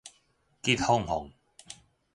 [0.63, 1.31] 激放放